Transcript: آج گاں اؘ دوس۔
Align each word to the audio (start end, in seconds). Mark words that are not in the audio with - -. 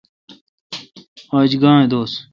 آج 1.37 1.51
گاں 1.61 1.77
اؘ 1.81 1.87
دوس۔ 1.91 2.13